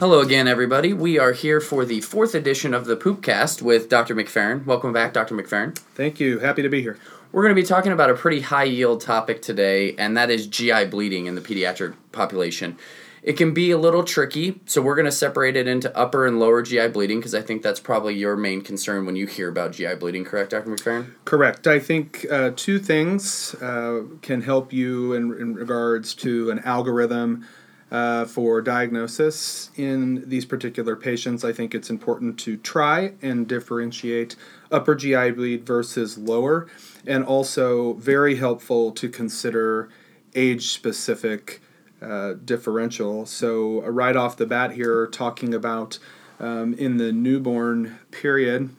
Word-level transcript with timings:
Hello 0.00 0.20
again, 0.20 0.46
everybody. 0.46 0.92
We 0.92 1.18
are 1.18 1.32
here 1.32 1.60
for 1.60 1.84
the 1.84 2.00
fourth 2.02 2.32
edition 2.32 2.72
of 2.72 2.84
the 2.84 2.96
Poopcast 2.96 3.62
with 3.62 3.88
Dr. 3.88 4.14
McFerrin. 4.14 4.64
Welcome 4.64 4.92
back, 4.92 5.12
Dr. 5.12 5.34
McFerrin. 5.34 5.76
Thank 5.76 6.20
you. 6.20 6.38
Happy 6.38 6.62
to 6.62 6.68
be 6.68 6.80
here. 6.80 6.96
We're 7.32 7.42
going 7.42 7.56
to 7.56 7.60
be 7.60 7.66
talking 7.66 7.90
about 7.90 8.08
a 8.08 8.14
pretty 8.14 8.42
high 8.42 8.62
yield 8.62 9.00
topic 9.00 9.42
today, 9.42 9.96
and 9.96 10.16
that 10.16 10.30
is 10.30 10.46
GI 10.46 10.84
bleeding 10.84 11.26
in 11.26 11.34
the 11.34 11.40
pediatric 11.40 11.96
population. 12.12 12.78
It 13.24 13.32
can 13.32 13.52
be 13.52 13.72
a 13.72 13.76
little 13.76 14.04
tricky, 14.04 14.60
so 14.66 14.80
we're 14.80 14.94
going 14.94 15.06
to 15.06 15.10
separate 15.10 15.56
it 15.56 15.66
into 15.66 15.94
upper 15.98 16.28
and 16.28 16.38
lower 16.38 16.62
GI 16.62 16.90
bleeding 16.90 17.18
because 17.18 17.34
I 17.34 17.42
think 17.42 17.64
that's 17.64 17.80
probably 17.80 18.14
your 18.14 18.36
main 18.36 18.62
concern 18.62 19.04
when 19.04 19.16
you 19.16 19.26
hear 19.26 19.48
about 19.48 19.72
GI 19.72 19.96
bleeding, 19.96 20.24
correct, 20.24 20.52
Dr. 20.52 20.70
McFerrin? 20.70 21.10
Correct. 21.24 21.66
I 21.66 21.80
think 21.80 22.24
uh, 22.30 22.52
two 22.54 22.78
things 22.78 23.52
uh, 23.54 24.02
can 24.22 24.42
help 24.42 24.72
you 24.72 25.14
in, 25.14 25.34
in 25.40 25.54
regards 25.54 26.14
to 26.14 26.52
an 26.52 26.60
algorithm 26.60 27.44
uh, 27.90 28.24
for 28.26 28.60
diagnosis 28.60 29.70
in 29.76 30.28
these 30.28 30.44
particular 30.44 30.96
patients. 30.96 31.44
I 31.44 31.52
think 31.52 31.74
it's 31.74 31.90
important 31.90 32.38
to 32.40 32.56
try 32.58 33.12
and 33.22 33.46
differentiate 33.48 34.36
upper 34.70 34.94
GI 34.94 35.32
bleed 35.32 35.64
versus 35.64 36.18
lower, 36.18 36.66
and 37.06 37.24
also 37.24 37.94
very 37.94 38.36
helpful 38.36 38.92
to 38.92 39.08
consider 39.08 39.88
age 40.34 40.68
specific 40.68 41.60
uh, 42.02 42.34
differential. 42.44 43.26
So, 43.26 43.84
uh, 43.84 43.90
right 43.90 44.16
off 44.16 44.36
the 44.36 44.46
bat, 44.46 44.72
here, 44.72 45.06
talking 45.06 45.54
about 45.54 45.98
um, 46.38 46.74
in 46.74 46.98
the 46.98 47.12
newborn 47.12 47.98
period 48.10 48.70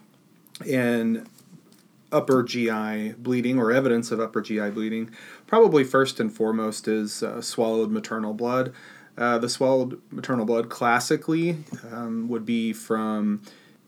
and 0.69 1.27
upper 2.11 2.43
GI 2.43 3.13
bleeding 3.17 3.59
or 3.59 3.71
evidence 3.71 4.11
of 4.11 4.19
upper 4.19 4.41
GI 4.41 4.71
bleeding, 4.71 5.11
probably 5.47 5.83
first 5.83 6.19
and 6.19 6.33
foremost 6.33 6.87
is 6.87 7.21
uh, 7.23 7.41
swallowed 7.41 7.91
maternal 7.91 8.33
blood. 8.33 8.73
Uh, 9.19 9.37
the 9.37 9.49
swallowed 9.49 10.01
maternal 10.11 10.45
blood 10.45 10.69
classically 10.69 11.57
um, 11.91 12.29
would 12.29 12.45
be 12.45 12.71
from 12.71 13.41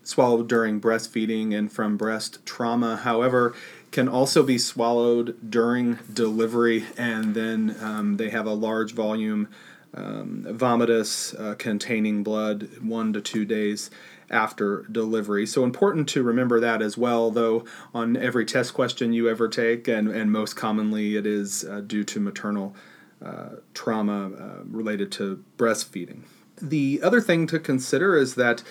swallowed 0.03 0.49
during 0.49 0.81
breastfeeding 0.81 1.57
and 1.57 1.71
from 1.71 1.95
breast 1.95 2.45
trauma. 2.45 2.97
However, 2.97 3.55
can 3.91 4.09
also 4.09 4.43
be 4.43 4.57
swallowed 4.57 5.49
during 5.49 5.99
delivery, 6.11 6.85
and 6.97 7.33
then 7.33 7.77
um, 7.81 8.17
they 8.17 8.29
have 8.29 8.45
a 8.45 8.53
large 8.53 8.93
volume 8.93 9.47
um, 9.93 10.45
vomitus 10.49 11.39
uh, 11.39 11.55
containing 11.55 12.23
blood 12.23 12.69
one 12.81 13.13
to 13.13 13.21
two 13.21 13.45
days 13.45 13.89
after 14.29 14.85
delivery. 14.91 15.45
So 15.45 15.63
important 15.63 16.07
to 16.09 16.23
remember 16.23 16.59
that 16.61 16.81
as 16.81 16.97
well, 16.97 17.31
though 17.31 17.65
on 17.93 18.15
every 18.15 18.45
test 18.45 18.73
question 18.73 19.13
you 19.13 19.29
ever 19.29 19.47
take, 19.47 19.87
and, 19.87 20.07
and 20.07 20.31
most 20.31 20.55
commonly 20.55 21.15
it 21.15 21.25
is 21.25 21.65
uh, 21.65 21.81
due 21.81 22.03
to 22.05 22.19
maternal 22.19 22.75
uh, 23.23 23.57
trauma 23.73 24.31
uh, 24.31 24.63
related 24.65 25.11
to 25.13 25.43
breastfeeding. 25.57 26.21
The 26.61 27.01
other 27.03 27.21
thing 27.21 27.47
to 27.47 27.59
consider 27.59 28.17
is 28.17 28.35
that 28.35 28.63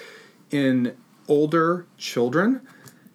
in 0.51 0.97
older 1.29 1.87
children, 1.97 2.61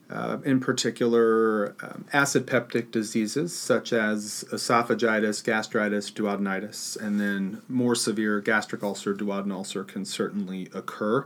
uh, 0.09 0.37
in 0.45 0.59
particular 0.59 1.75
um, 1.81 2.05
acid 2.13 2.45
peptic 2.45 2.91
diseases 2.91 3.57
such 3.57 3.91
as 3.91 4.45
esophagitis, 4.51 5.43
gastritis, 5.43 6.11
duodenitis, 6.11 6.95
and 7.01 7.19
then 7.19 7.61
more 7.67 7.95
severe 7.95 8.39
gastric 8.39 8.83
ulcer, 8.83 9.13
duodenal 9.13 9.57
ulcer 9.57 9.83
can 9.83 10.05
certainly 10.05 10.69
occur. 10.73 11.25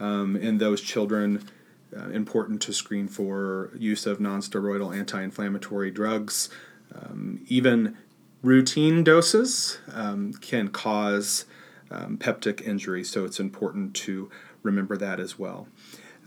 Um, 0.00 0.34
in 0.36 0.58
those 0.58 0.80
children, 0.80 1.48
uh, 1.96 2.08
important 2.10 2.62
to 2.62 2.72
screen 2.72 3.08
for 3.08 3.70
use 3.76 4.06
of 4.06 4.18
nonsteroidal 4.18 4.96
anti 4.96 5.22
inflammatory 5.22 5.90
drugs. 5.90 6.48
Um, 6.94 7.40
even 7.48 7.96
routine 8.42 9.04
doses 9.04 9.78
um, 9.92 10.32
can 10.34 10.68
cause 10.68 11.44
um, 11.90 12.16
peptic 12.16 12.66
injury, 12.66 13.04
so 13.04 13.24
it's 13.24 13.40
important 13.40 13.94
to 13.94 14.30
remember 14.62 14.96
that 14.96 15.20
as 15.20 15.38
well. 15.38 15.68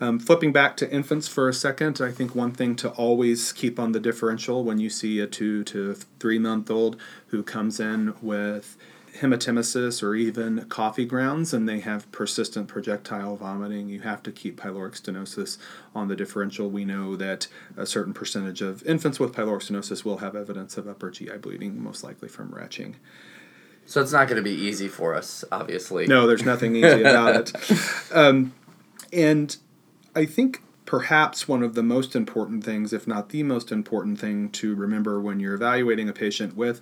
Um, 0.01 0.19
flipping 0.19 0.51
back 0.51 0.75
to 0.77 0.91
infants 0.91 1.27
for 1.27 1.47
a 1.47 1.53
second, 1.53 2.01
I 2.01 2.11
think 2.11 2.35
one 2.35 2.51
thing 2.51 2.75
to 2.77 2.89
always 2.89 3.53
keep 3.53 3.79
on 3.79 3.91
the 3.91 3.99
differential 3.99 4.63
when 4.63 4.79
you 4.79 4.89
see 4.89 5.19
a 5.19 5.27
two 5.27 5.63
to 5.65 5.93
three 6.19 6.39
month 6.39 6.69
old 6.69 6.97
who 7.27 7.43
comes 7.43 7.79
in 7.79 8.13
with 8.21 8.75
hematemesis 9.19 10.01
or 10.01 10.15
even 10.15 10.65
coffee 10.65 11.05
grounds 11.05 11.53
and 11.53 11.67
they 11.69 11.79
have 11.79 12.11
persistent 12.11 12.67
projectile 12.67 13.35
vomiting, 13.35 13.89
you 13.89 14.01
have 14.01 14.23
to 14.23 14.31
keep 14.31 14.59
pyloric 14.59 14.99
stenosis 14.99 15.57
on 15.93 16.07
the 16.07 16.15
differential. 16.15 16.69
We 16.69 16.85
know 16.85 17.15
that 17.15 17.47
a 17.77 17.85
certain 17.85 18.13
percentage 18.13 18.61
of 18.61 18.83
infants 18.83 19.19
with 19.19 19.33
pyloric 19.33 19.69
stenosis 19.69 20.03
will 20.03 20.17
have 20.17 20.35
evidence 20.35 20.77
of 20.77 20.87
upper 20.87 21.11
GI 21.11 21.37
bleeding, 21.37 21.81
most 21.81 22.03
likely 22.03 22.27
from 22.27 22.51
retching. 22.51 22.95
So 23.85 24.01
it's 24.01 24.13
not 24.13 24.27
going 24.27 24.37
to 24.37 24.43
be 24.43 24.55
easy 24.55 24.87
for 24.87 25.13
us, 25.13 25.43
obviously. 25.51 26.07
No, 26.07 26.25
there's 26.25 26.45
nothing 26.45 26.75
easy 26.75 27.01
about 27.01 27.35
it. 27.35 27.53
Um, 28.13 28.53
and 29.11 29.57
I 30.15 30.25
think 30.25 30.61
perhaps 30.85 31.47
one 31.47 31.63
of 31.63 31.73
the 31.73 31.81
most 31.81 32.15
important 32.15 32.63
things, 32.63 32.93
if 32.93 33.07
not 33.07 33.29
the 33.29 33.41
most 33.41 33.71
important 33.71 34.19
thing 34.19 34.49
to 34.51 34.75
remember 34.75 35.19
when 35.19 35.39
you're 35.39 35.55
evaluating 35.55 36.07
a 36.07 36.13
patient 36.13 36.55
with 36.55 36.79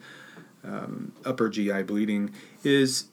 um, 0.63 1.13
upper 1.25 1.49
GI 1.49 1.83
bleeding, 1.83 2.31
is 2.63 3.05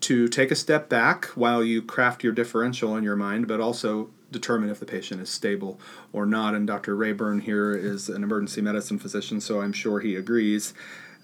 to 0.00 0.28
take 0.28 0.50
a 0.50 0.54
step 0.54 0.88
back 0.88 1.26
while 1.26 1.62
you 1.62 1.82
craft 1.82 2.22
your 2.22 2.32
differential 2.32 2.96
in 2.96 3.04
your 3.04 3.16
mind, 3.16 3.48
but 3.48 3.60
also 3.60 4.10
determine 4.30 4.70
if 4.70 4.78
the 4.78 4.86
patient 4.86 5.20
is 5.20 5.30
stable 5.30 5.80
or 6.12 6.26
not. 6.26 6.54
And 6.54 6.66
Dr. 6.66 6.94
Rayburn 6.94 7.40
here 7.40 7.74
is 7.74 8.08
an 8.08 8.22
emergency 8.22 8.60
medicine 8.60 8.98
physician, 8.98 9.40
so 9.40 9.60
I'm 9.60 9.72
sure 9.72 10.00
he 10.00 10.14
agrees. 10.14 10.74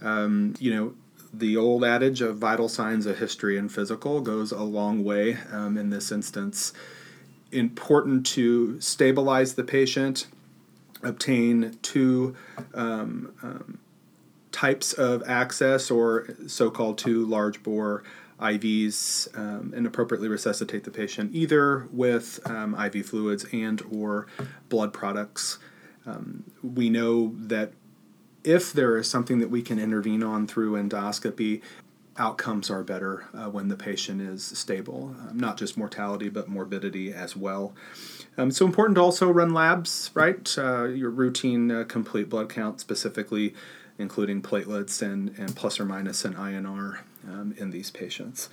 Um, 0.02 0.54
you 0.58 0.74
know, 0.74 0.94
the 1.32 1.56
old 1.56 1.84
adage 1.84 2.20
of 2.20 2.38
vital 2.38 2.68
signs 2.68 3.06
of 3.06 3.18
history 3.18 3.56
and 3.56 3.70
physical 3.70 4.20
goes 4.20 4.52
a 4.52 4.62
long 4.62 5.04
way 5.04 5.38
um, 5.52 5.76
in 5.76 5.90
this 5.90 6.10
instance 6.10 6.72
important 7.54 8.26
to 8.26 8.80
stabilize 8.80 9.54
the 9.54 9.64
patient, 9.64 10.26
obtain 11.02 11.78
two 11.82 12.34
um, 12.74 13.32
um, 13.42 13.78
types 14.54 14.92
of 14.92 15.22
access 15.26 15.90
or 15.90 16.28
so 16.46 16.70
called 16.70 16.96
two 16.96 17.26
large 17.26 17.60
bore 17.64 18.04
IVs 18.40 19.36
um, 19.36 19.72
and 19.74 19.84
appropriately 19.84 20.28
resuscitate 20.28 20.84
the 20.84 20.92
patient 20.92 21.34
either 21.34 21.88
with 21.90 22.38
um, 22.46 22.74
IV 22.74 23.04
fluids 23.06 23.44
and 23.52 23.82
or 23.92 24.26
blood 24.68 24.92
products. 24.92 25.58
Um, 26.06 26.44
we 26.62 26.88
know 26.88 27.34
that 27.36 27.72
if 28.44 28.72
there 28.72 28.96
is 28.96 29.10
something 29.10 29.40
that 29.40 29.50
we 29.50 29.60
can 29.60 29.78
intervene 29.78 30.22
on 30.22 30.46
through 30.46 30.74
endoscopy, 30.74 31.60
outcomes 32.16 32.70
are 32.70 32.84
better 32.84 33.24
uh, 33.34 33.50
when 33.50 33.66
the 33.66 33.76
patient 33.76 34.20
is 34.20 34.44
stable, 34.44 35.16
um, 35.28 35.36
not 35.36 35.56
just 35.56 35.76
mortality, 35.76 36.28
but 36.28 36.48
morbidity 36.48 37.12
as 37.12 37.34
well. 37.34 37.74
Um, 38.36 38.52
so 38.52 38.66
important 38.66 38.96
to 38.96 39.02
also 39.02 39.30
run 39.30 39.52
labs, 39.52 40.10
right? 40.14 40.54
Uh, 40.56 40.84
your 40.84 41.10
routine 41.10 41.70
uh, 41.70 41.84
complete 41.84 42.28
blood 42.28 42.48
count, 42.48 42.80
specifically 42.80 43.54
including 43.98 44.42
platelets 44.42 45.02
and, 45.02 45.36
and 45.38 45.54
plus 45.54 45.78
or 45.78 45.84
minus 45.84 46.24
an 46.24 46.34
INR 46.34 47.00
um, 47.28 47.54
in 47.58 47.70
these 47.70 47.90
patients. 47.90 48.48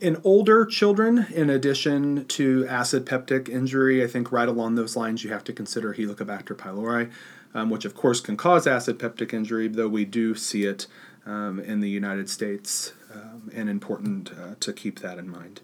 In 0.00 0.20
older 0.24 0.66
children, 0.66 1.26
in 1.32 1.48
addition 1.48 2.24
to 2.26 2.66
acid 2.66 3.06
peptic 3.06 3.48
injury, 3.48 4.02
I 4.02 4.08
think 4.08 4.32
right 4.32 4.48
along 4.48 4.74
those 4.74 4.96
lines 4.96 5.22
you 5.22 5.30
have 5.30 5.44
to 5.44 5.52
consider 5.52 5.94
Helicobacter 5.94 6.56
pylori, 6.56 7.10
um, 7.54 7.70
which 7.70 7.84
of 7.84 7.94
course 7.94 8.20
can 8.20 8.36
cause 8.36 8.66
acid 8.66 8.98
peptic 8.98 9.32
injury, 9.32 9.68
though 9.68 9.88
we 9.88 10.04
do 10.04 10.34
see 10.34 10.64
it 10.64 10.88
um, 11.24 11.60
in 11.60 11.80
the 11.80 11.88
United 11.88 12.28
States, 12.28 12.94
um, 13.14 13.50
and 13.54 13.68
important 13.68 14.32
uh, 14.32 14.54
to 14.58 14.72
keep 14.72 15.00
that 15.00 15.18
in 15.18 15.28
mind. 15.28 15.60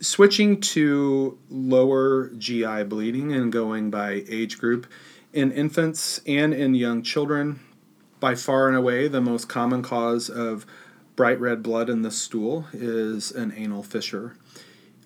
Switching 0.00 0.60
to 0.60 1.38
lower 1.48 2.28
GI 2.30 2.82
bleeding 2.84 3.32
and 3.32 3.52
going 3.52 3.88
by 3.88 4.24
age 4.28 4.58
group, 4.58 4.88
in 5.32 5.52
infants 5.52 6.20
and 6.26 6.52
in 6.52 6.74
young 6.74 7.02
children, 7.02 7.60
by 8.22 8.36
far 8.36 8.68
and 8.68 8.76
away 8.76 9.08
the 9.08 9.20
most 9.20 9.48
common 9.48 9.82
cause 9.82 10.30
of 10.30 10.64
bright 11.16 11.40
red 11.40 11.60
blood 11.60 11.90
in 11.90 12.02
the 12.02 12.10
stool 12.12 12.66
is 12.72 13.32
an 13.32 13.52
anal 13.56 13.82
fissure. 13.82 14.36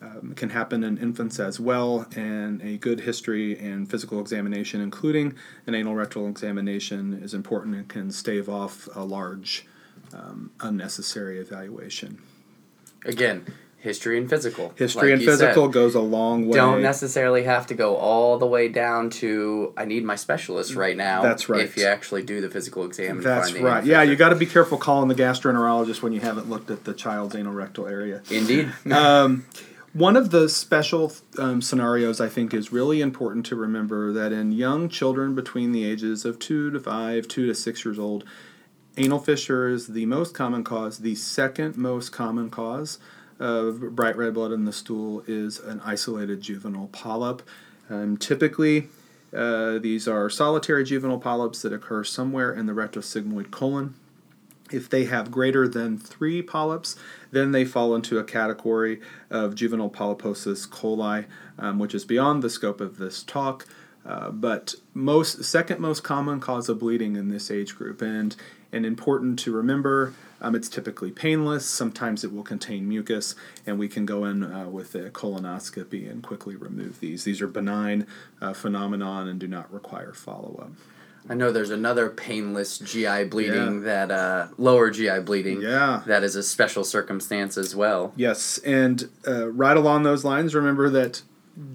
Um, 0.03 0.35
can 0.37 0.51
happen 0.51 0.85
in 0.85 0.99
infants 0.99 1.41
as 1.41 1.59
well, 1.59 2.07
and 2.15 2.61
a 2.61 2.77
good 2.77 3.01
history 3.01 3.59
and 3.59 3.91
physical 3.91 4.21
examination, 4.21 4.83
including 4.83 5.35
an 5.67 5.75
anal 5.75 5.95
rectal 5.95 6.29
examination, 6.29 7.15
is 7.15 7.33
important 7.33 7.75
and 7.75 7.89
can 7.89 8.11
stave 8.11 8.51
off 8.51 8.87
a 8.95 9.03
large 9.03 9.65
um, 10.13 10.51
unnecessary 10.61 11.39
evaluation. 11.39 12.19
Again, 13.07 13.47
history 13.87 14.19
and 14.19 14.29
physical. 14.29 14.73
History 14.75 15.13
like 15.13 15.21
and 15.21 15.25
physical 15.25 15.67
said, 15.67 15.73
goes 15.73 15.95
a 15.95 16.01
long 16.01 16.49
way. 16.49 16.57
Don't 16.57 16.83
necessarily 16.83 17.45
have 17.45 17.69
to 17.69 17.75
go 17.75 17.97
all 17.97 18.37
the 18.37 18.47
way 18.47 18.69
down 18.69 19.11
to 19.11 19.73
I 19.77 19.85
need 19.85 20.05
my 20.05 20.17
specialist 20.17 20.75
right 20.75 20.97
now. 20.97 21.23
That's 21.23 21.49
right. 21.49 21.63
If 21.63 21.77
you 21.77 21.87
actually 21.87 22.25
do 22.25 22.41
the 22.41 22.51
physical 22.51 22.85
exam. 22.85 23.23
That's 23.23 23.53
right. 23.55 23.85
Yeah, 23.85 24.03
you 24.03 24.17
got 24.17 24.31
to 24.31 24.35
be 24.35 24.47
careful 24.47 24.77
calling 24.77 25.09
the 25.09 25.15
gastroenterologist 25.15 26.03
when 26.03 26.13
you 26.13 26.21
haven't 26.21 26.51
looked 26.51 26.71
at 26.71 26.85
the 26.85 26.93
child's 26.93 27.37
anal 27.37 27.53
rectal 27.53 27.87
area. 27.87 28.23
Indeed. 28.29 28.73
um, 28.91 29.47
one 29.93 30.17
of 30.17 30.31
the 30.31 30.49
special 30.49 31.13
um, 31.39 31.63
scenarios 31.63 32.21
I 32.21 32.29
think 32.29 32.53
is 32.53 32.73
really 32.73 33.01
important 33.01 33.47
to 33.47 33.57
remember 33.57 34.13
that 34.13 34.33
in 34.33 34.51
young 34.53 34.89
children 34.89 35.35
between 35.35 35.73
the 35.73 35.85
ages 35.85 36.25
of 36.25 36.39
two 36.39 36.71
to 36.73 36.81
five, 36.81 37.29
two 37.29 37.47
to 37.47 37.55
six 37.55 37.85
years 37.85 37.99
old, 37.99 38.25
anal 38.97 39.19
fissure 39.19 39.69
is 39.69 39.87
the 39.87 40.07
most 40.07 40.35
common 40.35 40.65
cause. 40.65 40.99
The 40.99 41.15
second 41.15 41.77
most 41.77 42.11
common 42.11 42.51
cause 42.51 42.99
of 43.39 43.95
bright 43.95 44.17
red 44.17 44.35
blood 44.35 44.53
in 44.53 44.65
the 44.65 44.73
stool 44.73 45.23
is 45.27 45.59
an 45.59 45.81
isolated 45.85 46.41
juvenile 46.41 46.89
polyp. 46.89 47.43
Um, 47.89 48.17
typically, 48.17 48.89
uh, 49.35 49.79
these 49.79 50.09
are 50.09 50.31
solitary 50.31 50.85
juvenile 50.85 51.19
polyps 51.19 51.63
that 51.63 51.73
occur 51.73 52.05
somewhere 52.05 52.53
in 52.53 52.67
the 52.67 52.73
rectosigmoid 52.73 53.51
colon. 53.51 53.95
If 54.73 54.89
they 54.91 55.05
have 55.05 55.31
greater 55.31 55.69
than 55.69 55.97
three 55.97 56.43
polyps, 56.43 56.97
then 57.31 57.53
they 57.53 57.65
fall 57.65 57.95
into 57.95 58.19
a 58.19 58.25
category 58.25 59.01
of 59.31 59.55
juvenile 59.55 59.91
polyposis 59.91 60.67
coli, 60.69 61.27
um, 61.59 61.79
which 61.79 61.95
is 61.95 62.05
beyond 62.05 62.43
the 62.43 62.51
scope 62.51 62.81
of 62.81 62.99
this 62.99 63.23
talk. 63.23 63.67
Uh, 64.05 64.31
but 64.31 64.75
most 64.95 65.45
second 65.45 65.81
most 65.81 66.05
common 66.05 66.39
cause 66.39 66.69
of 66.69 66.79
bleeding 66.79 67.17
in 67.17 67.29
this 67.29 67.51
age 67.51 67.75
group, 67.75 68.01
and 68.01 68.37
and 68.73 68.85
important 68.85 69.39
to 69.41 69.53
remember, 69.53 70.15
um, 70.41 70.55
it's 70.55 70.69
typically 70.69 71.11
painless. 71.11 71.67
Sometimes 71.67 72.25
it 72.25 72.33
will 72.33 72.43
contain 72.43 72.89
mucus, 72.89 73.35
and 73.67 73.79
we 73.79 73.89
can 73.89 74.07
go 74.07 74.25
in 74.25 74.43
uh, 74.43 74.69
with 74.69 74.95
a 74.95 75.11
colonoscopy 75.11 76.11
and 76.11 76.23
quickly 76.23 76.57
remove 76.57 77.01
these. 77.01 77.25
These 77.25 77.41
are 77.41 77.47
benign 77.47 78.07
uh, 78.41 78.53
phenomenon 78.53 79.29
and 79.29 79.41
do 79.41 79.47
not 79.47 79.73
require 79.73 80.13
follow 80.13 80.59
up. 80.61 80.73
I 81.29 81.35
know 81.35 81.51
there's 81.51 81.71
another 81.71 82.09
painless 82.09 82.79
GI 82.79 83.25
bleeding 83.25 83.83
yeah. 83.83 84.07
that 84.07 84.11
uh, 84.11 84.49
lower 84.59 84.91
GI 84.91 85.21
bleeding. 85.21 85.61
Yeah. 85.61 86.03
That 86.07 86.23
is 86.23 86.37
a 86.37 86.43
special 86.43 86.85
circumstance 86.85 87.59
as 87.59 87.75
well. 87.75 88.13
Yes, 88.17 88.59
and 88.59 89.09
uh, 89.27 89.49
right 89.49 89.77
along 89.77 90.05
those 90.05 90.25
lines, 90.25 90.55
remember 90.55 90.89
that 90.91 91.23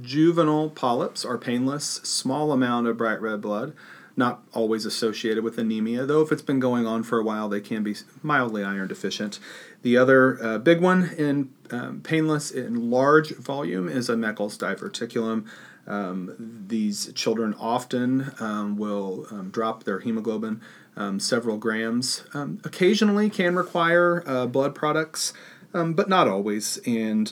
juvenile 0.02 0.70
polyps 0.70 1.26
are 1.26 1.38
painless, 1.38 1.86
small 2.04 2.52
amount 2.52 2.88
of 2.88 2.98
bright 2.98 3.22
red 3.22 3.42
blood, 3.42 3.74
not 4.16 4.44
always 4.54 4.86
associated 4.86 5.44
with 5.44 5.58
anemia, 5.58 6.06
though 6.06 6.22
if 6.22 6.32
it's 6.32 6.42
been 6.42 6.60
going 6.60 6.86
on 6.86 7.04
for 7.04 7.20
a 7.20 7.24
while, 7.24 7.50
they 7.50 7.62
can 7.62 7.84
be 7.84 7.96
mildly 8.22 8.64
iron 8.64 8.88
deficient. 8.88 9.40
The 9.82 9.98
other 9.98 10.44
uh, 10.44 10.58
big 10.58 10.82
one 10.82 11.12
in 11.18 11.52
um, 11.72 12.02
painless 12.02 12.52
in 12.52 12.92
large 12.92 13.36
volume 13.36 13.88
is 13.88 14.10
a 14.10 14.16
Meckel's 14.16 14.58
diverticulum. 14.58 15.48
Um, 15.88 16.66
these 16.68 17.12
children 17.14 17.56
often 17.60 18.32
um, 18.40 18.78
will 18.78 19.26
um, 19.32 19.50
drop 19.50 19.84
their 19.84 20.00
hemoglobin 20.00 20.62
um, 20.96 21.20
several 21.20 21.58
grams. 21.58 22.24
Um, 22.34 22.62
occasionally 22.64 23.30
can 23.30 23.56
require 23.56 24.24
uh, 24.28 24.46
blood 24.46 24.76
products, 24.76 25.34
but 25.72 26.10
not 26.10 26.28
always. 26.28 26.78
And 26.86 27.32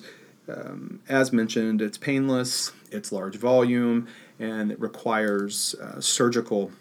as 1.08 1.32
mentioned, 1.32 1.82
it's 1.82 1.98
painless, 1.98 2.72
it's 2.92 3.12
large 3.12 3.36
volume, 3.36 4.08
and 4.40 4.72
it 4.72 4.80
requires 4.80 5.76
uh, 5.76 6.00
surgical 6.00 6.72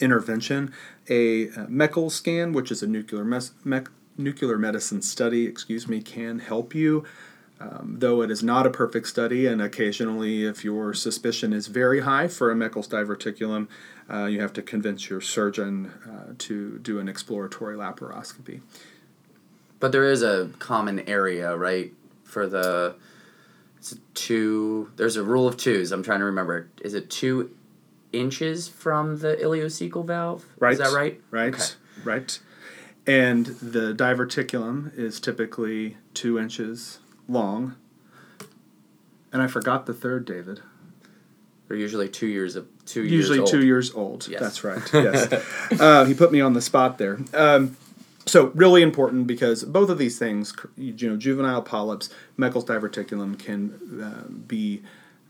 intervention. 0.00 0.72
A 1.08 1.48
uh, 1.48 1.66
Meckel 1.66 2.10
scan, 2.10 2.52
which 2.52 2.70
is 2.70 2.82
a 2.82 2.86
nuclear 2.86 3.24
mes- 3.24 3.52
nuclear 4.16 4.58
medicine 4.58 5.02
study, 5.02 5.46
excuse 5.46 5.88
me, 5.88 6.00
can 6.00 6.38
help 6.38 6.74
you. 6.74 7.04
Um, 7.60 7.96
though 8.00 8.20
it 8.20 8.30
is 8.30 8.42
not 8.42 8.66
a 8.66 8.70
perfect 8.70 9.06
study, 9.06 9.46
and 9.46 9.62
occasionally, 9.62 10.44
if 10.44 10.64
your 10.64 10.92
suspicion 10.92 11.52
is 11.52 11.68
very 11.68 12.00
high 12.00 12.26
for 12.26 12.50
a 12.50 12.54
Meckel's 12.54 12.88
diverticulum, 12.88 13.68
uh, 14.12 14.24
you 14.24 14.40
have 14.40 14.52
to 14.54 14.62
convince 14.62 15.08
your 15.08 15.20
surgeon 15.20 15.92
uh, 16.04 16.34
to 16.38 16.78
do 16.78 16.98
an 16.98 17.08
exploratory 17.08 17.76
laparoscopy. 17.76 18.60
But 19.78 19.92
there 19.92 20.04
is 20.04 20.22
a 20.22 20.50
common 20.58 21.00
area, 21.08 21.56
right, 21.56 21.92
for 22.24 22.46
the 22.46 22.96
two. 24.14 24.90
There's 24.96 25.16
a 25.16 25.22
rule 25.22 25.46
of 25.46 25.56
twos. 25.56 25.92
I'm 25.92 26.02
trying 26.02 26.20
to 26.20 26.24
remember. 26.24 26.68
Is 26.82 26.94
it 26.94 27.10
two 27.10 27.54
inches 28.12 28.68
from 28.68 29.18
the 29.18 29.36
ileocecal 29.36 30.04
valve? 30.04 30.44
Right. 30.58 30.72
Is 30.72 30.78
that 30.78 30.92
right? 30.92 31.20
Right. 31.30 31.54
Okay. 31.54 31.64
Right. 32.02 32.38
And 33.06 33.46
the 33.46 33.92
diverticulum 33.92 34.96
is 34.98 35.20
typically 35.20 35.98
two 36.14 36.38
inches 36.38 36.98
long. 37.28 37.76
And 39.32 39.42
I 39.42 39.46
forgot 39.46 39.86
the 39.86 39.92
third, 39.94 40.24
David. 40.24 40.60
They're 41.68 41.76
usually 41.76 42.08
two 42.08 42.26
years 42.26 42.56
of 42.56 42.68
two 42.84 43.02
usually 43.02 43.38
years 43.38 43.50
two 43.50 43.64
years 43.64 43.94
old. 43.94 44.28
Yes. 44.28 44.40
That's 44.40 44.64
right. 44.64 44.82
Yes. 44.92 45.80
uh, 45.80 46.04
he 46.04 46.14
put 46.14 46.30
me 46.30 46.40
on 46.40 46.52
the 46.52 46.60
spot 46.60 46.98
there. 46.98 47.18
Um, 47.32 47.76
so 48.34 48.46
really 48.46 48.82
important 48.82 49.28
because 49.28 49.62
both 49.62 49.88
of 49.88 49.96
these 49.96 50.18
things, 50.18 50.52
you 50.76 51.08
know, 51.08 51.16
juvenile 51.16 51.62
polyps, 51.62 52.10
Meckel's 52.36 52.64
diverticulum 52.64 53.38
can 53.38 54.02
uh, 54.02 54.28
be 54.28 54.82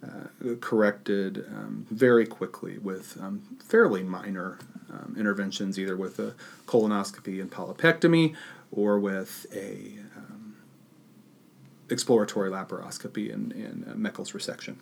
uh, 0.02 0.54
corrected 0.62 1.44
um, 1.54 1.86
very 1.90 2.24
quickly 2.24 2.78
with 2.78 3.18
um, 3.20 3.42
fairly 3.62 4.02
minor 4.02 4.58
um, 4.90 5.14
interventions, 5.18 5.78
either 5.78 5.98
with 5.98 6.18
a 6.18 6.34
colonoscopy 6.66 7.42
and 7.42 7.50
polypectomy 7.50 8.34
or 8.72 8.98
with 8.98 9.44
a 9.54 9.98
um, 10.16 10.56
exploratory 11.90 12.50
laparoscopy 12.50 13.30
and, 13.30 13.52
and 13.52 13.84
uh, 13.86 13.92
Meckel's 13.92 14.32
resection. 14.32 14.76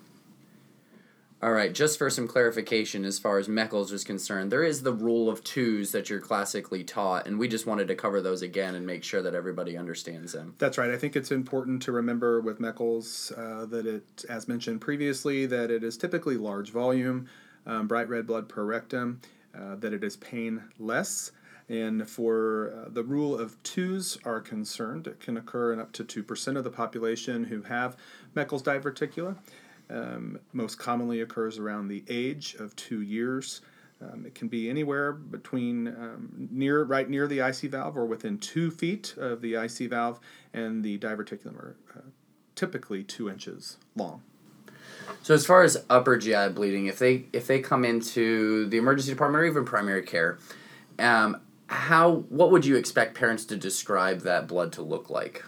All 1.43 1.51
right, 1.51 1.73
just 1.73 1.99
for 1.99 2.09
some 2.09 2.29
clarification 2.29 3.05
as 3.05 3.19
far 3.19 3.37
as 3.37 3.49
Meckel's 3.49 3.91
is 3.91 4.05
concerned, 4.05 4.53
there 4.53 4.63
is 4.63 4.85
the 4.85 4.93
rule 4.93 5.29
of 5.29 5.43
twos 5.43 5.91
that 5.91 6.09
you're 6.09 6.21
classically 6.21 6.85
taught, 6.85 7.27
and 7.27 7.37
we 7.37 7.49
just 7.49 7.67
wanted 7.67 7.89
to 7.89 7.97
cover 7.97 8.21
those 8.21 8.43
again 8.43 8.77
and 8.77 8.87
make 8.87 9.03
sure 9.03 9.23
that 9.23 9.35
everybody 9.35 9.77
understands 9.77 10.35
them. 10.35 10.55
That's 10.59 10.79
right. 10.79 10.91
I 10.91 10.97
think 10.97 11.17
it's 11.17 11.33
important 11.33 11.83
to 11.83 11.91
remember 11.91 12.41
with 12.41 12.61
Meckel's 12.61 13.33
uh, 13.37 13.67
that 13.71 13.87
it, 13.87 14.25
as 14.29 14.47
mentioned 14.47 14.83
previously, 14.83 15.45
that 15.47 15.73
it 15.73 15.83
is 15.83 15.97
typically 15.97 16.37
large 16.37 16.71
volume, 16.71 17.29
um, 17.67 17.89
bright 17.89 18.09
red 18.09 18.25
blood 18.25 18.49
per 18.49 18.65
rectum, 18.65 19.21
uh, 19.53 19.75
that 19.75 19.93
it 19.93 20.05
is 20.05 20.17
painless. 20.19 21.33
And 21.69 22.09
for 22.09 22.73
uh, 22.73 22.89
the 22.89 23.03
rule 23.03 23.37
of 23.37 23.61
twos 23.65 24.17
are 24.25 24.41
concerned, 24.41 25.09
it 25.09 25.19
can 25.19 25.37
occur 25.37 25.73
in 25.73 25.81
up 25.81 25.91
to 25.95 26.05
2% 26.05 26.57
of 26.57 26.63
the 26.63 26.71
population 26.71 27.43
who 27.43 27.63
have 27.63 27.97
Meckel's 28.37 28.63
diverticula. 28.63 29.35
Um, 29.93 30.39
most 30.53 30.79
commonly 30.79 31.21
occurs 31.21 31.59
around 31.59 31.89
the 31.89 32.03
age 32.09 32.55
of 32.55 32.75
two 32.77 33.03
years. 33.03 33.61
Um, 34.01 34.25
it 34.27 34.35
can 34.35 34.49
be 34.49 34.69
anywhere 34.69 35.13
between 35.13 35.89
um, 35.89 36.49
near, 36.51 36.83
right 36.83 37.09
near 37.09 37.27
the 37.29 37.41
IC 37.41 37.71
valve, 37.71 37.97
or 37.97 38.07
within 38.07 38.39
two 38.39 38.71
feet 38.71 39.15
of 39.17 39.43
the 39.43 39.55
IC 39.55 39.91
valve, 39.91 40.19
and 40.53 40.83
the 40.83 40.99
diverticulum 40.99 41.57
are 41.57 41.77
uh, 41.97 42.01
typically 42.55 43.03
two 43.03 43.29
inches 43.29 43.77
long. 43.95 44.23
So 45.23 45.35
as 45.35 45.47
far 45.47 45.63
as 45.63 45.85
upper 45.89 46.17
GI 46.17 46.51
bleeding, 46.51 46.87
if 46.87 46.99
they 46.99 47.27
if 47.33 47.47
they 47.47 47.61
come 47.61 47.85
into 47.85 48.67
the 48.69 48.79
emergency 48.79 49.13
department 49.13 49.43
or 49.43 49.47
even 49.47 49.65
primary 49.65 50.03
care, 50.03 50.39
um, 50.99 51.41
how 51.67 52.25
what 52.29 52.51
would 52.51 52.65
you 52.65 52.77
expect 52.77 53.15
parents 53.15 53.45
to 53.47 53.57
describe 53.57 54.23
that 54.23 54.49
blood 54.49 54.73
to 54.75 54.83
look 54.83 55.11
like? 55.11 55.45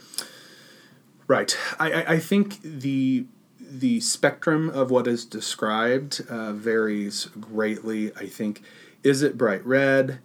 Right. 1.27 1.57
I, 1.79 2.05
I 2.05 2.19
think 2.19 2.61
the 2.63 3.27
the 3.69 4.01
spectrum 4.01 4.69
of 4.71 4.91
what 4.91 5.07
is 5.07 5.25
described 5.25 6.23
uh, 6.29 6.53
varies 6.53 7.27
greatly. 7.41 8.15
I 8.17 8.27
think, 8.27 8.63
is 9.03 9.23
it 9.23 9.39
bright 9.39 9.65
red? 9.65 10.21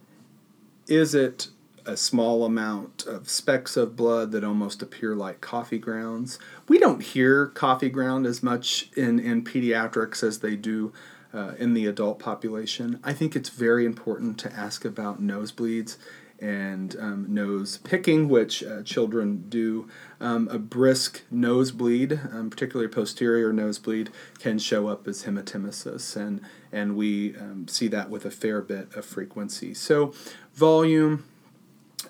Is 0.86 1.14
it 1.14 1.48
a 1.86 1.96
small 1.96 2.44
amount 2.44 3.06
of 3.06 3.28
specks 3.28 3.76
of 3.76 3.96
blood 3.96 4.32
that 4.32 4.44
almost 4.44 4.82
appear 4.82 5.14
like 5.14 5.40
coffee 5.40 5.78
grounds? 5.78 6.38
We 6.68 6.78
don't 6.78 7.02
hear 7.02 7.46
coffee 7.46 7.88
ground 7.88 8.26
as 8.26 8.42
much 8.42 8.90
in, 8.96 9.18
in 9.18 9.44
pediatrics 9.44 10.22
as 10.22 10.40
they 10.40 10.56
do 10.56 10.92
uh, 11.32 11.52
in 11.58 11.74
the 11.74 11.86
adult 11.86 12.18
population. 12.18 13.00
I 13.04 13.12
think 13.12 13.36
it's 13.36 13.50
very 13.50 13.86
important 13.86 14.38
to 14.40 14.52
ask 14.52 14.84
about 14.84 15.22
nosebleeds 15.22 15.96
and 16.40 16.96
um, 16.98 17.26
nose 17.28 17.78
picking, 17.78 18.28
which 18.28 18.62
uh, 18.62 18.82
children 18.82 19.44
do. 19.48 19.88
Um, 20.20 20.48
a 20.48 20.58
brisk 20.58 21.22
nosebleed, 21.30 22.20
um, 22.32 22.50
particularly 22.50 22.90
posterior 22.90 23.52
nosebleed, 23.52 24.10
can 24.38 24.58
show 24.58 24.88
up 24.88 25.06
as 25.06 25.24
hematemesis, 25.24 26.16
and, 26.16 26.40
and 26.72 26.96
we 26.96 27.36
um, 27.36 27.68
see 27.68 27.88
that 27.88 28.10
with 28.10 28.24
a 28.24 28.30
fair 28.30 28.60
bit 28.60 28.94
of 28.94 29.04
frequency. 29.04 29.74
So, 29.74 30.12
volume 30.54 31.24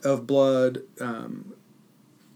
of 0.05 0.27
blood, 0.27 0.83
um, 1.01 1.55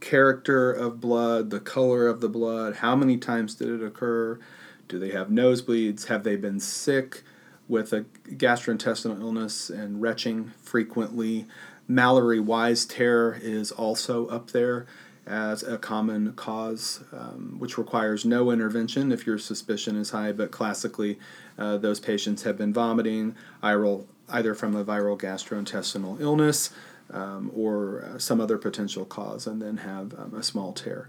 character 0.01 0.71
of 0.71 1.01
blood, 1.01 1.51
the 1.51 1.61
color 1.61 2.07
of 2.07 2.21
the 2.21 2.29
blood, 2.29 2.77
how 2.77 2.95
many 2.95 3.17
times 3.17 3.55
did 3.55 3.69
it 3.69 3.83
occur, 3.83 4.39
do 4.87 4.99
they 4.99 5.11
have 5.11 5.29
nosebleeds, 5.29 6.07
have 6.07 6.25
they 6.25 6.37
been 6.37 6.61
sick? 6.61 7.23
With 7.67 7.95
a 7.95 8.03
gastrointestinal 8.29 9.19
illness 9.23 9.71
and 9.71 10.03
retching 10.03 10.53
frequently, 10.63 11.47
Mallory 11.87 12.41
Weiss 12.41 12.85
tear 12.85 13.39
is 13.43 13.71
also 13.71 14.27
up 14.29 14.51
there 14.53 14.87
as 15.27 15.63
a 15.63 15.79
common 15.79 16.33
cause, 16.35 17.03
um, 17.13 17.57
which 17.59 17.79
requires 17.79 18.25
no 18.25 18.51
intervention 18.51 19.11
if 19.11 19.27
your 19.27 19.39
suspicion 19.39 19.97
is 19.97 20.11
high. 20.11 20.33
But 20.33 20.51
classically, 20.51 21.19
uh, 21.59 21.79
those 21.79 22.01
patients 22.01 22.43
have 22.43 22.59
been 22.59 22.73
vomiting, 22.73 23.35
either 23.63 24.55
from 24.55 24.77
a 24.77 24.85
viral 24.85 25.19
gastrointestinal 25.19 26.21
illness 26.21 26.71
um, 27.11 27.51
or 27.55 28.05
uh, 28.05 28.19
some 28.19 28.41
other 28.41 28.59
potential 28.59 29.05
cause, 29.05 29.47
and 29.47 29.61
then 29.63 29.79
have 29.79 30.15
um, 30.19 30.35
a 30.35 30.43
small 30.43 30.73
tear. 30.73 31.09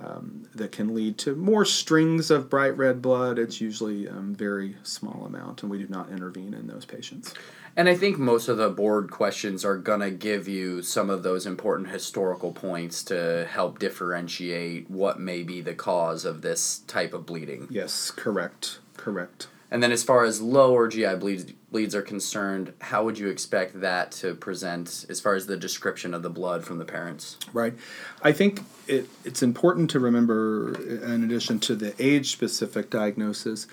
Um, 0.00 0.48
that 0.54 0.70
can 0.70 0.94
lead 0.94 1.18
to 1.18 1.34
more 1.34 1.64
strings 1.64 2.30
of 2.30 2.48
bright 2.48 2.76
red 2.76 3.02
blood. 3.02 3.36
It's 3.36 3.60
usually 3.60 4.06
a 4.06 4.12
um, 4.12 4.32
very 4.32 4.76
small 4.84 5.24
amount, 5.26 5.62
and 5.62 5.70
we 5.72 5.78
do 5.78 5.88
not 5.88 6.10
intervene 6.10 6.54
in 6.54 6.68
those 6.68 6.84
patients. 6.84 7.34
And 7.78 7.88
I 7.88 7.94
think 7.94 8.18
most 8.18 8.48
of 8.48 8.56
the 8.56 8.70
board 8.70 9.10
questions 9.10 9.64
are 9.64 9.76
going 9.76 10.00
to 10.00 10.10
give 10.10 10.48
you 10.48 10.82
some 10.82 11.10
of 11.10 11.22
those 11.22 11.46
important 11.46 11.90
historical 11.90 12.52
points 12.52 13.04
to 13.04 13.48
help 13.50 13.78
differentiate 13.78 14.90
what 14.90 15.20
may 15.20 15.42
be 15.44 15.60
the 15.60 15.74
cause 15.74 16.24
of 16.24 16.42
this 16.42 16.80
type 16.88 17.14
of 17.14 17.24
bleeding. 17.24 17.68
Yes, 17.70 18.10
correct. 18.10 18.80
Correct. 18.96 19.46
And 19.70 19.82
then, 19.82 19.92
as 19.92 20.02
far 20.02 20.24
as 20.24 20.40
lower 20.40 20.88
GI 20.88 21.16
bleeds, 21.16 21.44
bleeds 21.70 21.94
are 21.94 22.02
concerned, 22.02 22.72
how 22.80 23.04
would 23.04 23.18
you 23.18 23.28
expect 23.28 23.80
that 23.80 24.12
to 24.12 24.34
present 24.34 25.04
as 25.08 25.20
far 25.20 25.34
as 25.34 25.46
the 25.46 25.56
description 25.56 26.14
of 26.14 26.22
the 26.22 26.30
blood 26.30 26.64
from 26.64 26.78
the 26.78 26.86
parents? 26.86 27.36
Right. 27.52 27.74
I 28.22 28.32
think 28.32 28.62
it, 28.86 29.08
it's 29.24 29.42
important 29.42 29.90
to 29.90 30.00
remember, 30.00 30.74
in 31.04 31.22
addition 31.22 31.60
to 31.60 31.76
the 31.76 31.94
age 32.02 32.32
specific 32.32 32.88
diagnosis, 32.88 33.66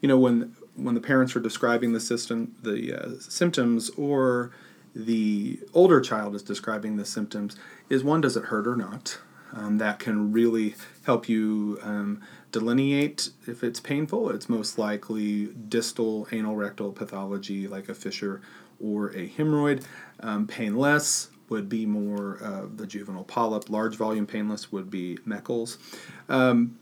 you 0.00 0.08
know, 0.08 0.18
when 0.18 0.56
when 0.74 0.94
the 0.94 1.00
parents 1.00 1.36
are 1.36 1.40
describing 1.40 1.92
the 1.92 2.00
system, 2.00 2.54
the 2.62 2.94
uh, 2.94 3.20
symptoms, 3.20 3.90
or 3.90 4.52
the 4.94 5.60
older 5.74 6.00
child 6.00 6.34
is 6.34 6.42
describing 6.42 6.96
the 6.96 7.04
symptoms, 7.04 7.56
is 7.90 8.02
one, 8.02 8.22
does 8.22 8.36
it 8.36 8.44
hurt 8.44 8.66
or 8.66 8.76
not? 8.76 9.18
Um, 9.54 9.76
that 9.78 9.98
can 9.98 10.32
really 10.32 10.74
help 11.04 11.28
you 11.28 11.78
um, 11.82 12.22
delineate 12.52 13.30
if 13.46 13.64
it's 13.64 13.80
painful. 13.80 14.30
It's 14.30 14.48
most 14.48 14.78
likely 14.78 15.46
distal 15.46 16.28
anal 16.30 16.54
rectal 16.54 16.92
pathology 16.92 17.66
like 17.66 17.88
a 17.88 17.94
fissure 17.94 18.40
or 18.80 19.08
a 19.10 19.28
hemorrhoid. 19.28 19.84
Um, 20.20 20.46
painless 20.46 21.30
would 21.48 21.68
be 21.68 21.86
more 21.86 22.38
uh, 22.42 22.66
the 22.74 22.86
juvenile 22.86 23.24
polyp. 23.24 23.68
Large 23.68 23.96
volume 23.96 24.26
painless 24.26 24.70
would 24.70 24.90
be 24.90 25.18
Meckel's. 25.26 25.78
Um, 26.28 26.78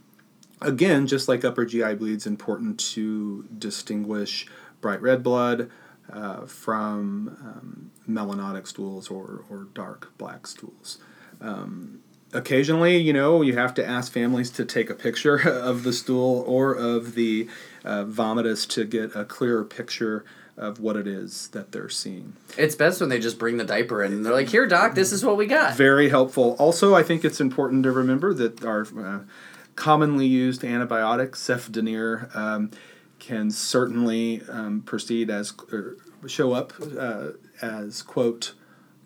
again, 0.61 1.07
just 1.07 1.29
like 1.29 1.45
upper 1.45 1.65
GI 1.65 1.95
bleeds, 1.95 2.27
important 2.27 2.79
to 2.93 3.47
distinguish 3.59 4.47
bright 4.81 5.01
red 5.01 5.23
blood 5.23 5.71
uh, 6.13 6.47
from 6.47 7.37
um, 7.41 7.91
melanotic 8.09 8.67
stools 8.67 9.09
or, 9.09 9.45
or 9.49 9.69
dark 9.75 10.13
black 10.19 10.47
stools. 10.47 10.99
Um, 11.41 12.01
occasionally, 12.33 12.97
you 12.97 13.13
know, 13.13 13.43
you 13.43 13.57
have 13.57 13.75
to 13.75 13.87
ask 13.87 14.13
families 14.13 14.51
to 14.51 14.65
take 14.65 14.91
a 14.91 14.95
picture 14.95 15.37
of 15.49 15.83
the 15.83 15.93
stool 15.93 16.45
or 16.47 16.75
of 16.75 17.15
the 17.15 17.49
uh, 17.85 18.05
vomitus 18.05 18.69
to 18.69 18.85
get 18.85 19.15
a 19.15 19.25
clearer 19.25 19.65
picture 19.65 20.25
of 20.57 20.79
what 20.79 20.95
it 20.95 21.07
is 21.07 21.49
that 21.49 21.73
they're 21.73 21.89
seeing. 21.89 22.35
It's 22.59 22.75
best 22.75 23.01
when 23.01 23.09
they 23.09 23.19
just 23.19 23.39
bring 23.39 23.57
the 23.57 23.65
diaper 23.65 24.05
in 24.05 24.13
and 24.13 24.27
they're 24.27 24.33
like, 24.33 24.51
"Here, 24.51 24.67
doc, 24.67 24.95
this 24.95 25.11
is 25.11 25.25
what 25.25 25.39
we 25.39 25.47
got." 25.47 25.75
Very 25.75 26.11
helpful. 26.11 26.55
Also, 26.59 26.95
I 26.95 27.03
think 27.03 27.25
it's 27.25 27.41
important 27.41 27.85
to 27.85 27.93
remember 27.93 28.35
that 28.35 28.63
our 28.63 28.87
uh, 28.99 29.21
commonly 29.75 30.27
used 30.27 30.61
antibiotic, 30.61 31.31
cefdinir, 31.31 32.35
um, 32.37 32.71
can 33.19 33.51
certainly 33.51 34.43
um, 34.51 34.83
proceed 34.83 35.31
as 35.31 35.55
show 36.27 36.53
up 36.53 36.75
uh, 36.99 37.29
as 37.63 38.03
quote 38.03 38.53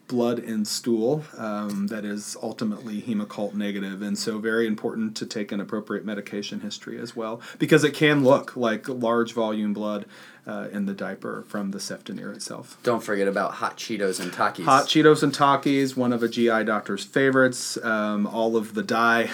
blood 0.08 0.38
and 0.38 0.66
stool 0.66 1.24
um, 1.38 1.86
that 1.88 2.04
is 2.04 2.36
ultimately 2.42 3.00
Hemoccult 3.00 3.54
negative, 3.54 4.02
and 4.02 4.18
so 4.18 4.38
very 4.38 4.66
important 4.66 5.16
to 5.16 5.26
take 5.26 5.52
an 5.52 5.60
appropriate 5.60 6.04
medication 6.04 6.60
history 6.60 6.98
as 6.98 7.16
well 7.16 7.40
because 7.58 7.84
it 7.84 7.94
can 7.94 8.22
look 8.22 8.56
like 8.56 8.88
large 8.88 9.32
volume 9.32 9.72
blood 9.72 10.06
uh, 10.46 10.68
in 10.72 10.86
the 10.86 10.92
diaper 10.92 11.44
from 11.48 11.70
the 11.70 11.78
cefdinir 11.78 12.34
itself. 12.34 12.76
Don't 12.82 13.02
forget 13.02 13.28
about 13.28 13.54
hot 13.54 13.76
Cheetos 13.76 14.20
and 14.20 14.30
Takis. 14.30 14.64
Hot 14.64 14.86
Cheetos 14.86 15.22
and 15.22 15.32
Takis, 15.32 15.96
one 15.96 16.12
of 16.12 16.22
a 16.22 16.28
GI 16.28 16.64
doctor's 16.64 17.04
favorites. 17.04 17.82
Um, 17.82 18.26
all 18.26 18.56
of 18.56 18.74
the 18.74 18.82
dye 18.82 19.30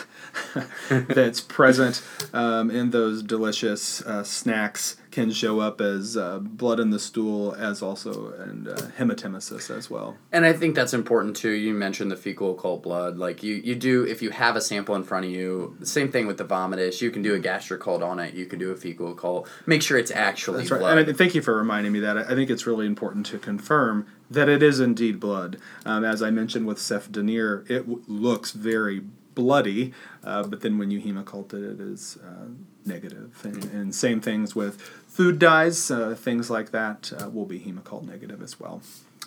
that's 0.88 1.40
present 1.40 2.02
um, 2.32 2.70
in 2.70 2.90
those 2.90 3.22
delicious 3.22 4.02
uh, 4.02 4.22
snacks 4.22 4.96
can 5.10 5.30
show 5.32 5.60
up 5.60 5.80
as 5.80 6.16
uh, 6.16 6.38
blood 6.38 6.78
in 6.80 6.90
the 6.90 6.98
stool, 6.98 7.54
as 7.54 7.82
also 7.82 8.32
and 8.32 8.68
uh, 8.68 8.76
hematemesis 8.98 9.74
as 9.74 9.90
well. 9.90 10.16
And 10.32 10.44
I 10.44 10.52
think 10.52 10.74
that's 10.74 10.94
important 10.94 11.36
too. 11.36 11.50
You 11.50 11.74
mentioned 11.74 12.10
the 12.10 12.16
fecal 12.16 12.52
occult 12.52 12.82
blood. 12.82 13.16
Like 13.18 13.42
you, 13.42 13.56
you 13.56 13.74
do 13.74 14.04
if 14.04 14.22
you 14.22 14.30
have 14.30 14.56
a 14.56 14.60
sample 14.60 14.94
in 14.94 15.04
front 15.04 15.26
of 15.26 15.30
you. 15.30 15.76
Same 15.82 16.10
thing 16.10 16.26
with 16.26 16.38
the 16.38 16.44
vomitus. 16.44 17.00
You 17.00 17.10
can 17.10 17.22
do 17.22 17.34
a 17.34 17.40
Gastroccult 17.40 18.02
on 18.02 18.18
it. 18.18 18.34
You 18.34 18.46
can 18.46 18.58
do 18.58 18.70
a 18.70 18.76
fecal 18.76 19.12
occult. 19.12 19.48
Make 19.66 19.82
sure 19.82 19.98
it's 19.98 20.10
actually 20.10 20.58
that's 20.58 20.70
right. 20.70 20.80
blood. 20.80 20.98
And 20.98 21.10
I, 21.10 21.12
thank 21.12 21.34
you 21.34 21.42
for 21.42 21.56
reminding 21.56 21.92
me 21.92 22.00
that. 22.00 22.16
I 22.16 22.34
think 22.34 22.50
it's 22.50 22.66
really 22.66 22.86
important 22.86 23.26
to 23.26 23.38
confirm 23.38 24.06
that 24.30 24.48
it 24.48 24.62
is 24.62 24.78
indeed 24.80 25.18
blood. 25.18 25.58
Um, 25.84 26.04
as 26.04 26.22
I 26.22 26.30
mentioned 26.30 26.66
with 26.66 26.78
cefdinir, 26.78 27.68
it 27.68 27.80
w- 27.80 28.02
looks 28.06 28.52
very 28.52 29.02
bloody, 29.40 29.92
uh, 30.22 30.42
but 30.42 30.60
then 30.60 30.78
when 30.78 30.90
you 30.90 31.00
hemoccult 31.00 31.54
it, 31.54 31.62
it 31.62 31.80
is 31.80 32.18
uh, 32.24 32.48
negative. 32.84 33.32
And, 33.42 33.64
and, 33.72 33.94
same 33.94 34.20
things 34.20 34.54
with 34.54 34.80
food 34.80 35.38
dyes, 35.38 35.90
uh, 35.90 36.14
things 36.14 36.50
like 36.50 36.70
that 36.70 37.12
uh, 37.18 37.28
will 37.30 37.46
be 37.46 37.58
hemoccult 37.58 38.04
negative 38.04 38.42
as 38.42 38.60
well. 38.60 38.82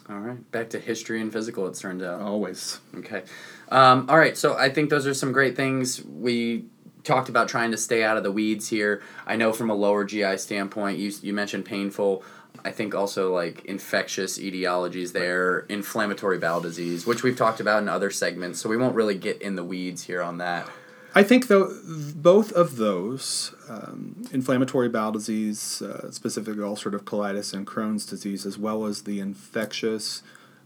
All 0.10 0.20
right, 0.20 0.52
back 0.52 0.70
to 0.72 0.80
history 0.80 1.22
and 1.22 1.32
physical. 1.32 1.66
It 1.68 1.76
turned 1.76 2.02
out 2.02 2.22
always 2.22 2.80
okay. 2.98 3.24
Um, 3.70 4.08
all 4.10 4.18
right, 4.18 4.38
so 4.38 4.58
I 4.58 4.70
think 4.70 4.90
those 4.90 5.08
are 5.08 5.14
some 5.14 5.32
great 5.32 5.56
things. 5.56 6.04
We 6.04 6.66
talked 7.04 7.30
about 7.30 7.48
trying 7.48 7.72
to 7.72 7.78
stay 7.78 8.04
out 8.04 8.18
of 8.18 8.24
the 8.24 8.32
weeds 8.32 8.70
here. 8.70 9.02
I 9.26 9.36
know 9.36 9.54
from 9.54 9.70
a 9.70 9.76
lower 9.76 10.04
GI 10.06 10.38
standpoint, 10.38 11.00
you 11.00 11.12
you 11.22 11.34
mentioned 11.34 11.66
painful. 11.66 12.24
I 12.66 12.72
think 12.72 12.96
also 12.96 13.34
like 13.34 13.66
infectious 13.66 14.38
etiologies 14.38 15.12
there, 15.12 15.62
inflammatory 15.70 16.38
bowel 16.38 16.62
disease, 16.62 17.06
which 17.06 17.24
we've 17.24 17.38
talked 17.38 17.60
about 17.60 17.82
in 17.82 17.90
other 17.90 18.12
segments. 18.12 18.60
So 18.60 18.70
we 18.70 18.78
won't 18.78 18.96
really 18.96 19.16
get 19.16 19.42
in 19.42 19.56
the 19.56 19.64
weeds 19.64 20.04
here 20.04 20.22
on 20.22 20.38
that. 20.38 20.68
I 21.16 21.24
think 21.24 21.48
though 21.48 21.76
both 22.16 22.52
of 22.54 22.78
those, 22.78 23.54
um, 23.70 24.26
inflammatory 24.32 24.90
bowel 24.90 25.12
disease, 25.12 25.82
uh, 25.82 26.10
specifically 26.12 26.64
ulcerative 26.64 27.02
colitis 27.02 27.54
and 27.54 27.68
Crohn's 27.68 28.06
disease, 28.06 28.46
as 28.46 28.58
well 28.58 28.86
as 28.86 29.04
the 29.04 29.20
infectious, 29.20 30.24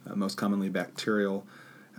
uh, 0.09 0.15
most 0.15 0.37
commonly 0.37 0.69
bacterial 0.69 1.45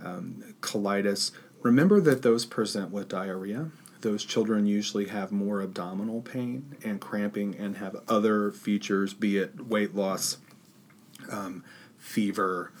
um, 0.03 0.43
colitis. 0.61 1.31
Remember 1.61 1.99
that 2.01 2.21
those 2.21 2.45
present 2.45 2.91
with 2.91 3.09
diarrhea. 3.09 3.69
Those 4.01 4.23
children 4.23 4.65
usually 4.65 5.07
have 5.07 5.31
more 5.31 5.61
abdominal 5.61 6.21
pain 6.21 6.75
and 6.83 7.01
cramping 7.01 7.55
and 7.57 7.77
have 7.77 7.97
other 8.07 8.51
features, 8.51 9.13
be 9.13 9.37
it 9.37 9.67
weight 9.67 9.93
loss, 9.93 10.37
um, 11.29 11.63
fever, 11.97 12.71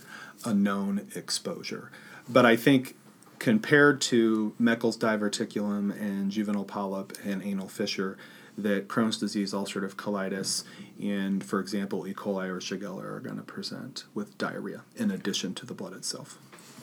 a 0.45 0.53
known 0.53 1.07
exposure. 1.15 1.91
But 2.27 2.45
I 2.45 2.55
think 2.55 2.95
compared 3.37 3.99
to 4.01 4.53
Meckel's 4.61 4.97
diverticulum 4.97 5.91
and 5.99 6.31
juvenile 6.31 6.65
polyp 6.65 7.17
and 7.25 7.43
anal 7.43 7.67
fissure, 7.67 8.17
that 8.57 8.87
Crohn's 8.87 9.17
disease, 9.17 9.53
ulcerative 9.53 9.95
colitis, 9.95 10.63
and 11.01 11.43
for 11.43 11.59
example, 11.59 12.05
E. 12.05 12.13
coli 12.13 12.49
or 12.49 12.59
Shigella 12.59 13.03
are 13.03 13.19
going 13.19 13.37
to 13.37 13.43
present 13.43 14.03
with 14.13 14.37
diarrhea 14.37 14.83
in 14.95 15.11
addition 15.11 15.53
to 15.55 15.65
the 15.65 15.73
blood 15.73 15.93
itself. 15.93 16.37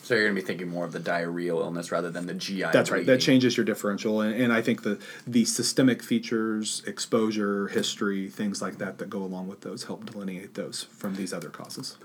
So 0.06 0.14
you're 0.14 0.24
going 0.26 0.36
to 0.36 0.40
be 0.40 0.46
thinking 0.46 0.68
more 0.68 0.84
of 0.84 0.92
the 0.92 1.00
diarrheal 1.00 1.60
illness 1.60 1.90
rather 1.90 2.10
than 2.10 2.26
the 2.26 2.34
GI. 2.34 2.66
That's 2.72 2.92
right. 2.92 3.04
That 3.04 3.20
changes 3.20 3.56
your 3.56 3.66
differential, 3.66 4.20
and, 4.20 4.40
and 4.40 4.52
I 4.52 4.62
think 4.62 4.84
the 4.84 5.00
the 5.26 5.44
systemic 5.44 6.00
features, 6.00 6.80
exposure, 6.86 7.66
history, 7.66 8.28
things 8.28 8.62
like 8.62 8.78
that 8.78 8.98
that 8.98 9.10
go 9.10 9.18
along 9.18 9.48
with 9.48 9.62
those 9.62 9.82
help 9.84 10.08
delineate 10.08 10.54
those 10.54 10.84
from 10.84 11.16
these 11.16 11.32
other 11.32 11.48
causes. 11.48 11.98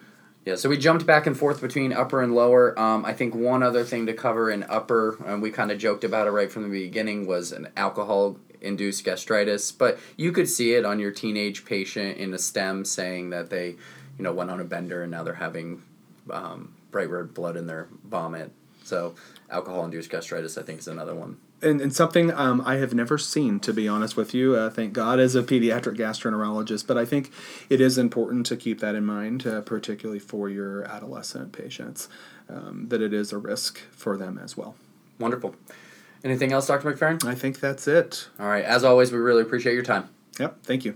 Yeah, 0.46 0.55
so 0.55 0.67
we 0.67 0.77
jumped 0.77 1.05
back 1.05 1.27
and 1.27 1.38
forth 1.38 1.62
between 1.62 1.93
upper 1.93 2.24
and 2.24 2.34
lower. 2.34 2.77
Um, 2.79 3.05
I 3.05 3.13
think 3.13 3.36
one 3.36 3.62
other 3.62 3.84
thing 3.84 4.08
to 4.08 4.13
cover 4.13 4.50
in 4.50 4.63
upper, 4.63 5.24
and 5.24 5.39
we 5.39 5.51
kind 5.51 5.70
of 5.70 5.77
joked 5.77 6.03
about 6.03 6.25
it 6.25 6.31
right 6.31 6.51
from 6.51 6.63
the 6.63 6.70
beginning, 6.70 7.27
was 7.27 7.51
an 7.51 7.67
alcohol 7.77 8.38
induced 8.62 9.05
gastritis. 9.05 9.72
But 9.72 10.00
you 10.17 10.31
could 10.31 10.50
see 10.50 10.74
it 10.74 10.86
on 10.86 10.98
your 10.98 11.12
teenage 11.12 11.65
patient 11.65 12.17
in 12.17 12.34
a 12.34 12.39
stem 12.39 12.84
saying 12.84 13.29
that 13.29 13.51
they, 13.51 13.75
you 14.17 14.24
know, 14.24 14.34
went 14.34 14.50
on 14.50 14.60
a 14.60 14.63
bender 14.63 15.03
and 15.03 15.12
now 15.12 15.22
they're 15.22 15.36
having 15.36 15.84
um, 16.31 16.74
bright 16.91 17.10
red 17.10 17.33
blood 17.33 17.57
in 17.57 17.67
their 17.67 17.88
vomit. 18.03 18.51
So 18.83 19.15
alcohol 19.50 19.86
induced 19.86 20.10
gastritis, 20.10 20.57
I 20.57 20.63
think, 20.63 20.79
is 20.79 20.88
another 20.88 21.15
one 21.15 21.38
and, 21.62 21.81
and 21.81 21.93
something 21.93 22.31
um, 22.33 22.62
I 22.65 22.77
have 22.77 22.93
never 22.93 23.17
seen, 23.17 23.60
to 23.62 23.74
be 23.74 23.88
honest 23.88 24.17
with 24.17 24.33
you. 24.33 24.55
Uh, 24.55 24.69
thank 24.69 24.93
God, 24.93 25.19
as 25.19 25.36
a 25.36 25.43
pediatric 25.43 25.98
gastroenterologist, 25.98 26.88
but 26.88 26.98
I 26.98 27.05
think 27.05 27.31
it 27.69 27.79
is 27.79 27.98
important 27.98 28.45
to 28.48 28.57
keep 28.57 28.79
that 28.79 28.95
in 28.95 29.05
mind, 29.05 29.45
uh, 29.45 29.62
particularly 29.62 30.19
for 30.19 30.50
your 30.50 30.83
adolescent 30.86 31.51
patients, 31.51 32.10
um, 32.50 32.88
that 32.89 33.01
it 33.01 33.13
is 33.13 33.31
a 33.31 33.38
risk 33.38 33.79
for 33.91 34.17
them 34.17 34.39
as 34.41 34.57
well. 34.57 34.75
Wonderful. 35.19 35.55
Anything 36.24 36.51
else, 36.51 36.67
Dr. 36.67 36.91
McFerrin? 36.91 37.25
I 37.25 37.36
think 37.36 37.60
that's 37.60 37.88
it. 37.88 38.27
All 38.39 38.48
right. 38.48 38.63
As 38.63 38.83
always, 38.83 39.12
we 39.12 39.17
really 39.17 39.41
appreciate 39.41 39.74
your 39.74 39.83
time. 39.83 40.10
Yep. 40.39 40.63
Thank 40.63 40.86
you. 40.86 40.95